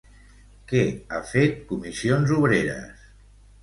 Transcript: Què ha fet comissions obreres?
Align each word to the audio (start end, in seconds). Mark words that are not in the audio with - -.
Què 0.71 0.81
ha 0.95 1.21
fet 1.33 1.63
comissions 1.71 2.37
obreres? 2.41 3.09